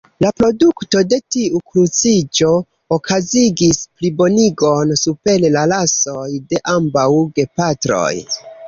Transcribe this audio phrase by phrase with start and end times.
[0.23, 2.49] La produkto de tiu kruciĝo
[2.99, 7.09] okazigis plibonigon super la rasoj de ambaŭ
[7.41, 8.15] gepatroj.